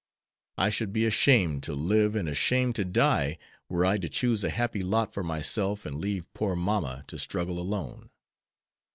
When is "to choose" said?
3.99-4.43